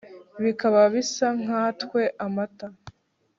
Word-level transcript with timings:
Bikaba 0.43 0.79
bisa 0.93 1.27
nkatwe 1.41 2.01
amata 2.25 2.67